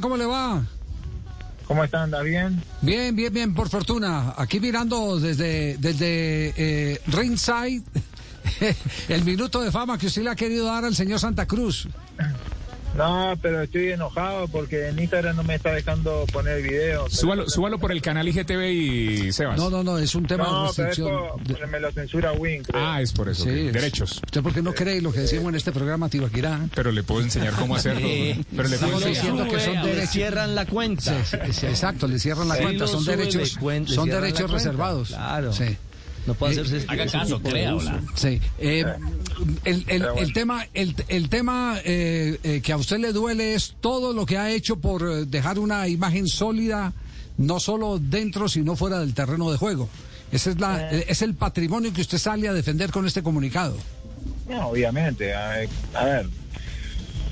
[0.00, 0.60] ¿cómo le va?
[1.68, 2.02] ¿Cómo está?
[2.02, 2.60] ¿Anda bien?
[2.82, 4.34] Bien, bien, bien, por fortuna.
[4.36, 7.84] Aquí mirando desde, desde eh, Ringside
[9.08, 11.86] el minuto de fama que usted le ha querido dar al señor Santa Cruz.
[12.98, 17.08] No, pero estoy enojado porque en Instagram no me está dejando poner video.
[17.08, 19.56] Súbalo, súbalo por el canal IGTV y Sebas.
[19.56, 21.22] No, no, no, es un tema No, de pero restricción.
[21.48, 22.82] es por- me lo censura Win, creo.
[22.84, 23.44] Ah, es por eso.
[23.44, 24.20] Sí, es- Derechos.
[24.24, 26.60] ¿Usted por qué no cree lo que decimos en este programa, Tibaquirá?
[26.74, 28.00] Pero le puedo enseñar cómo hacerlo.
[28.00, 29.08] Pero le puedo Estamos enseñar.
[29.14, 30.10] diciendo que son Sube, le derechos.
[30.10, 31.24] cierran la cuenta.
[31.24, 33.56] Sí, sí, sí, exacto, le cierran la Sí, cuenta, son derechos,
[33.86, 35.08] son derechos reservados.
[35.08, 35.52] Claro.
[35.52, 35.76] Sí.
[36.28, 37.40] No puede Eh, hacerse Haga caso,
[37.74, 37.90] uso.
[38.14, 38.84] Sí, eh,
[39.64, 44.12] el, el- tema, el, el tema eh, eh, que a usted le duele es todo
[44.12, 46.92] lo que ha hecho por dejar una imagen sólida,
[47.38, 49.88] no solo dentro, sino fuera del terreno de juego.
[50.30, 51.06] Ese es, la, Eh.
[51.08, 53.74] es el patrimonio que usted sale a defender con este comunicado.
[54.50, 55.34] No, obviamente.
[55.34, 56.26] A ver, a ver,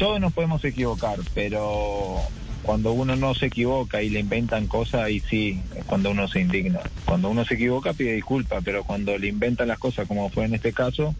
[0.00, 2.16] todos nos podemos equivocar, pero
[2.62, 6.40] cuando uno no se equivoca y le inventan cosas, ahí sí, es cuando uno se
[6.40, 6.80] indigna.
[7.04, 10.54] Cuando uno se equivoca pide disculpas, pero cuando le inventan las cosas, como fue en
[10.54, 11.14] este caso,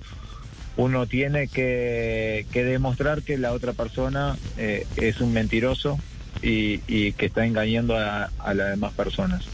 [0.76, 5.98] uno tiene que, demostrar que la otra persona eh, es un mentiroso
[6.42, 9.44] y, y que está engañando a, a las demás personas.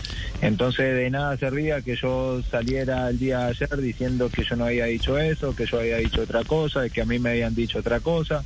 [0.41, 4.67] Entonces de nada servía que yo saliera el día de ayer diciendo que yo no
[4.67, 7.78] había dicho eso, que yo había dicho otra cosa, que a mí me habían dicho
[7.78, 8.45] otra cosa,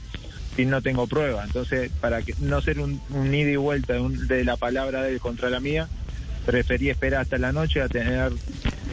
[0.66, 1.44] no tengo prueba.
[1.44, 5.03] Entonces, para que no ser un, un ida y vuelta de, un- de la palabra
[5.03, 5.89] de él contra la mía,
[6.47, 8.33] preferí esperar hasta la noche a tener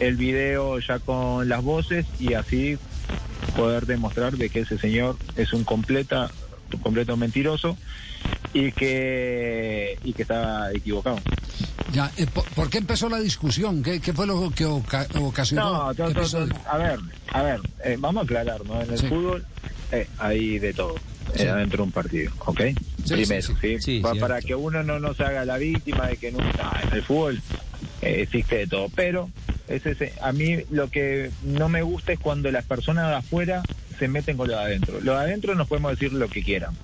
[0.00, 2.78] el video ya con las voces y así
[3.56, 6.30] poder demostrar de que ese señor es un completa
[6.82, 7.76] completo mentiroso
[8.52, 11.18] y que y que estaba equivocado.
[11.92, 13.82] Ya, eh, ¿por, por qué empezó la discusión?
[13.82, 15.70] ¿Qué, qué fue lo que oca- ocasionó?
[15.72, 15.82] No,
[16.68, 16.98] a ver,
[17.32, 18.82] a ver, eh, vamos a aclarar, ¿no?
[18.82, 19.08] En el Sí.
[19.08, 19.44] fútbol
[19.90, 20.94] eh, hay de todo.
[21.34, 21.44] Sí.
[21.44, 22.60] dentro de un partido, ¿ok?
[23.04, 23.76] Sí, Primero, sí, ¿sí?
[23.80, 24.28] Sí, Pa- cierto.
[24.28, 27.40] para que uno no nos haga la víctima de que no, en el fútbol
[28.02, 28.88] eh, existe de todo.
[28.94, 29.30] Pero
[29.68, 33.64] ese, ese- a mí lo que no me gusta es cuando las personas de afuera
[33.98, 34.94] se meten con lo de adentro.
[35.00, 36.74] Los de adentro nos podemos decir lo que quieran.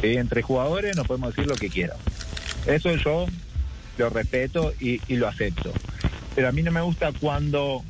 [0.00, 0.16] ¿sí?
[0.16, 1.96] Entre jugadores nos podemos decir lo que quieran.
[2.66, 3.26] Eso yo
[3.98, 5.72] lo respeto y, y lo acepto.
[6.34, 7.82] Pero a mí no me gusta cuando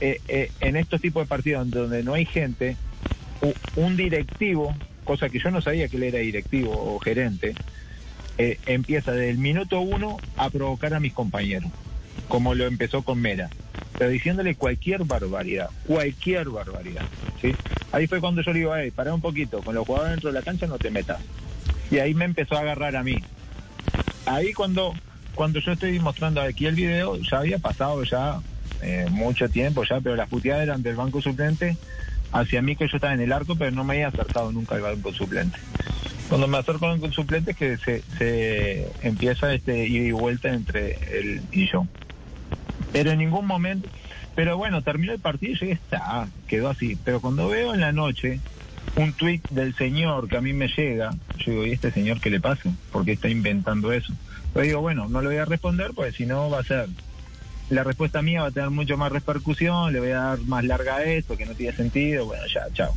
[0.00, 2.76] eh, eh, en estos tipos de partidos donde no hay gente,
[3.76, 4.74] un directivo,
[5.10, 7.56] cosa que yo no sabía que él era directivo o gerente,
[8.38, 11.72] eh, empieza desde el minuto uno a provocar a mis compañeros,
[12.28, 13.50] como lo empezó con Mera,
[13.98, 17.06] pero diciéndole cualquier barbaridad, cualquier barbaridad.
[17.90, 20.38] Ahí fue cuando yo le digo, hey, pará un poquito, con los jugadores dentro de
[20.38, 21.20] la cancha no te metas.
[21.90, 23.24] Y ahí me empezó a agarrar a mí.
[24.26, 24.94] Ahí cuando,
[25.34, 28.40] cuando yo estoy mostrando aquí el video, ya había pasado ya
[28.80, 31.76] eh, mucho tiempo ya, pero las puteadas eran del banco suplente
[32.32, 34.82] hacia mí que yo estaba en el arco, pero no me había acercado nunca al
[34.82, 35.58] banco suplente.
[36.28, 40.48] Cuando me acerco al banco suplente es que se, se empieza este ida y vuelta
[40.52, 41.86] entre él y yo.
[42.92, 43.88] Pero en ningún momento,
[44.34, 46.96] pero bueno, terminó el partido y yo está, quedó así.
[47.04, 48.40] Pero cuando veo en la noche
[48.96, 52.30] un tuit del señor que a mí me llega, yo digo, ¿y este señor qué
[52.30, 52.70] le pasa?
[52.92, 54.12] ¿Por qué está inventando eso?
[54.52, 56.88] Pero digo, bueno, no le voy a responder porque si no va a ser
[57.70, 60.96] la respuesta mía va a tener mucho más repercusión, le voy a dar más larga
[60.96, 62.94] a esto, que no tiene sentido, bueno, ya, chao.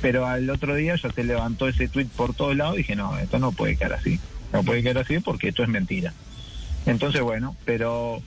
[0.00, 3.18] Pero al otro día ya se levantó ese tweet por todos lados y dije, no,
[3.18, 4.20] esto no puede quedar así.
[4.52, 6.12] No puede quedar así porque esto es mentira.
[6.86, 8.22] Entonces, bueno, pero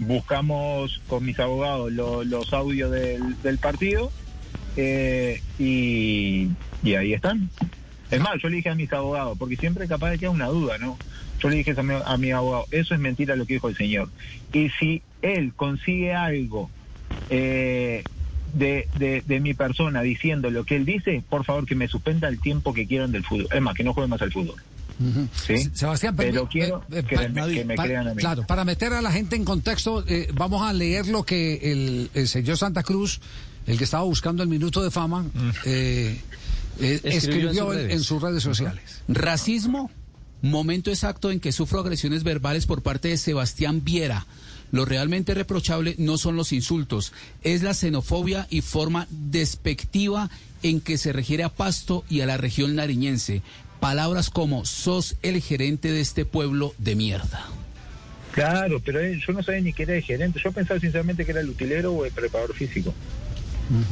[0.00, 4.10] buscamos con mis abogados lo- los audios del, partido
[4.76, 6.48] eh, y,
[6.96, 7.50] ahí están.
[8.10, 10.76] Es más, yo le dije a mis abogados, porque siempre capaz de que una duda,
[10.78, 10.98] ¿no?
[11.42, 13.76] Yo le dije a mi, a mi abogado, eso es mentira lo que dijo el
[13.76, 14.08] señor.
[14.52, 16.70] Y si él consigue algo
[17.30, 18.02] eh,
[18.54, 22.28] de, de, de mi persona diciendo lo que él dice, por favor que me suspenda
[22.28, 23.48] el tiempo que quieran del fútbol.
[23.52, 24.56] Es más, que no juegue más al fútbol.
[25.74, 28.20] Sebastián, pero permi- quiero eh, eh, que, pa- me, que me pa- crean a mí.
[28.20, 32.10] Claro, para meter a la gente en contexto, eh, vamos a leer lo que el,
[32.14, 33.20] el señor Santa Cruz,
[33.66, 35.24] el que estaba buscando el minuto de fama,
[35.64, 36.20] eh,
[36.80, 37.92] eh, Escribió en escribió sus en, redes.
[37.94, 39.02] en sus redes sociales.
[39.08, 39.90] Racismo,
[40.42, 44.26] momento exacto en que sufro agresiones verbales por parte de Sebastián Viera.
[44.70, 47.12] Lo realmente reprochable no son los insultos,
[47.42, 50.30] es la xenofobia y forma despectiva
[50.62, 53.42] en que se refiere a Pasto y a la región nariñense.
[53.80, 57.46] Palabras como sos el gerente de este pueblo de mierda.
[58.32, 60.40] Claro, pero él- yo no sabía ni que era el gerente.
[60.42, 62.94] Yo pensaba sinceramente que era el utilero o el preparador físico.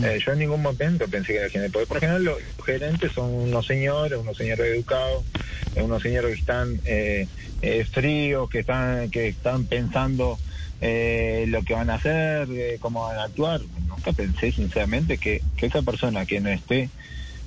[0.03, 1.73] Eh, yo en ningún momento pensé que era el gerente.
[1.73, 5.38] Porque por lo general los gerentes son unos señores, unos señores educados, eh,
[5.76, 7.26] unos señores que están eh,
[7.62, 10.38] eh, fríos, que están, que están pensando
[10.81, 13.61] eh, lo que van a hacer, eh, cómo van a actuar.
[13.88, 16.88] Nunca pensé sinceramente que, que esa persona que no esté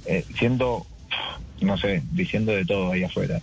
[0.05, 0.85] eh, siendo,
[1.61, 3.41] no sé, diciendo de todo ahí afuera,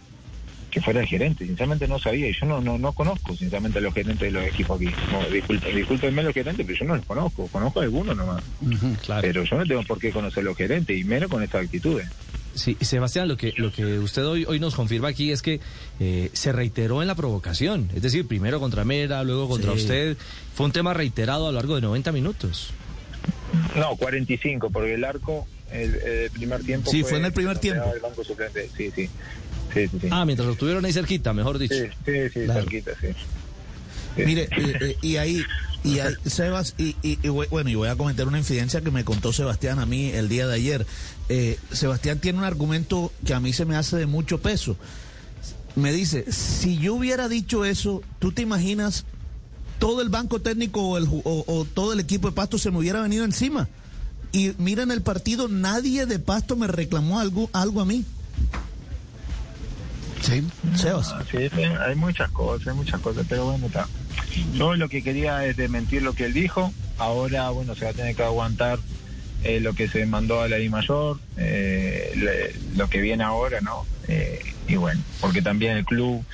[0.71, 1.45] que fuera el gerente.
[1.45, 4.47] Sinceramente no sabía y yo no no, no conozco sinceramente a los gerentes de los
[4.47, 4.95] equipos aquí.
[5.11, 7.49] No, disculpen, discúlpenme los gerentes, pero yo no los conozco.
[7.49, 8.45] Conozco a algunos nomás.
[9.05, 9.23] Claro.
[9.23, 12.09] Pero yo no tengo por qué conocer a los gerentes y menos con estas actitudes.
[12.55, 15.61] Sí, Sebastián, lo que, lo que usted hoy, hoy nos confirma aquí es que
[16.01, 17.89] eh, se reiteró en la provocación.
[17.95, 19.79] Es decir, primero contra Mera, luego contra Sí.
[19.83, 20.17] usted.
[20.55, 22.71] Fue un tema reiterado a lo largo de 90 minutos.
[23.77, 26.91] No, 45, porque el arco, el, el primer tiempo.
[26.91, 27.83] Sí, fue en el primer tiempo.
[27.83, 29.09] daba El banco suplente, sí, sí.
[29.73, 30.09] Sí, sí, sí.
[30.11, 31.75] Ah, mientras lo tuvieron ahí cerquita, mejor dicho.
[31.75, 32.61] sí, sí, sí, Claro.
[32.63, 33.09] cerquita, sí.
[34.17, 34.23] Sí.
[34.25, 35.45] Mire, eh, eh, y ahí,
[35.85, 39.05] y ahí, Sebas, y, y- y bueno, y voy a comentar una infidencia que me
[39.05, 40.87] contó Sebastián a mí el día de ayer.
[41.29, 44.77] Eh, Sebastián tiene un argumento que a mí se me hace de mucho peso.
[45.77, 49.05] Me dice, si yo hubiera dicho eso, ¿tú te imaginas
[49.79, 52.79] todo el banco técnico o, el o- o todo el equipo de Pasto se me
[52.79, 53.69] hubiera venido encima?
[54.33, 58.05] Y mira en el partido, nadie de Pasto me reclamó algo, algo a mí.
[60.23, 60.43] Sí.
[60.77, 61.15] Sebas.
[61.31, 61.39] Sí,
[61.87, 63.89] hay muchas cosas, hay muchas cosas, pero bueno, está.
[64.53, 66.75] Yo lo que quería es desmentir lo que él dijo.
[66.97, 68.81] Ahora, bueno, se va a tener que aguantar
[69.41, 73.61] eh, lo que se mandó a la I mayor, eh, le- lo que viene ahora,
[73.63, 73.89] ¿no?
[74.07, 76.27] Eh, y bueno, porque también el club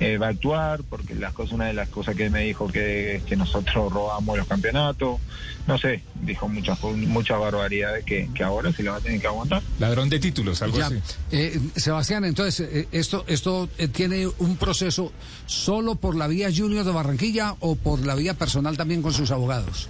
[0.00, 3.22] va a actuar, porque las cosas, una de las cosas que me dijo que es
[3.22, 5.20] que nosotros robamos los campeonatos,
[5.66, 9.28] no sé, dijo muchas muchas barbaridades que, que ahora se lo va a tener que
[9.28, 9.62] aguantar.
[9.78, 10.86] Ladrón de títulos, algo Ya.
[10.86, 10.96] así.
[11.30, 15.12] Eh, Sebastián, entonces, eh, ¿esto, esto eh, tiene un proceso
[15.46, 19.30] solo por la vía Junior de Barranquilla o por la vía personal también con sus
[19.30, 19.88] abogados?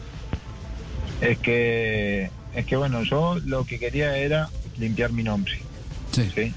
[1.23, 5.59] Es que, es que bueno, yo lo que quería era limpiar mi nombre.
[6.13, 6.31] Sí.
[6.35, 6.53] ¿sí?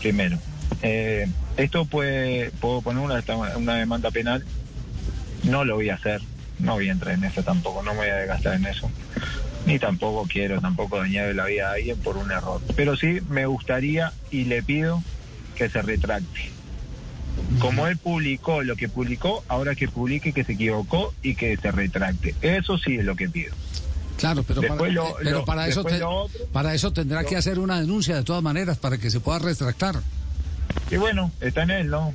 [0.00, 0.38] Primero.
[0.82, 3.22] Eh, esto puede, puedo poner una,
[3.56, 4.44] una demanda penal.
[5.44, 6.20] No lo voy a hacer.
[6.58, 7.82] No voy a entrar en eso tampoco.
[7.82, 8.90] No me voy a desgastar en eso.
[9.66, 12.60] Ni tampoco quiero tampoco dañar la vida a alguien por un error.
[12.76, 15.02] Pero sí me gustaría y le pido
[15.54, 16.50] que se retracte.
[17.58, 21.70] Como él publicó lo que publicó, ahora que publique que se equivocó y que se
[21.70, 22.34] retracte.
[22.42, 23.54] Eso sí es lo que pido.
[24.18, 27.36] Claro, pero para, lo- pero lo- para eso te- otro- para eso tendrá lo- que
[27.36, 29.96] hacer una denuncia de todas maneras para que se pueda retractar.
[30.90, 32.12] Y bueno, está en él, ¿no?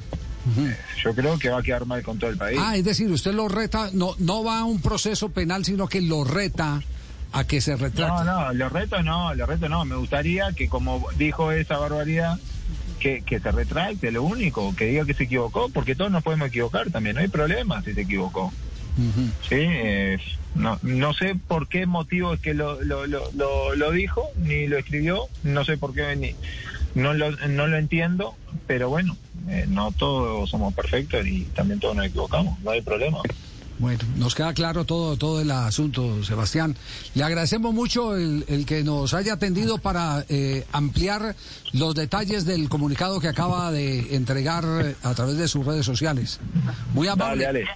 [0.57, 2.59] Eh, Yo creo que va a quedar mal con todo el país.
[2.61, 6.01] Ah, es decir, usted lo reta, no, no va a un proceso penal, sino que
[6.01, 6.81] lo reta
[7.31, 8.23] a que se retracte.
[8.23, 9.83] No, no, los retos no, los retos no.
[9.85, 12.37] Me gustaría que como dijo esa barbaridad,
[12.99, 16.47] que, que se retracte, lo único, que diga que se equivocó, porque todos nos podemos
[16.47, 18.53] equivocar también, no hay problema si se equivocó.
[19.49, 20.17] Sí, eh,
[20.55, 24.67] no, no sé por qué motivo es que lo, lo, lo, lo, lo dijo, ni
[24.67, 26.33] lo escribió, no sé por qué, ni,
[26.95, 28.35] no, lo, no lo entiendo,
[28.67, 29.15] pero bueno,
[29.47, 33.19] eh, no todos somos perfectos y también todos nos equivocamos, no hay problema.
[33.77, 36.77] Bueno, nos queda claro todo, todo el asunto, Sebastián.
[37.13, 41.35] Le agradecemos mucho el, el que nos haya atendido para eh, ampliar
[41.73, 46.39] los detalles del comunicado que acaba de entregar eh, a través de sus redes sociales.
[46.93, 47.43] Muy amable.
[47.43, 47.71] Dale, dale.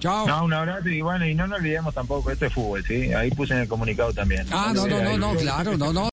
[0.00, 0.28] Chao.
[0.28, 3.12] No, un abrazo y bueno, y no nos olvidemos tampoco, esto es fútbol, ¿sí?
[3.14, 4.46] Ahí puse en el comunicado también.
[4.52, 6.06] Ah, no, no, no, no, Ahí- claro, no, no.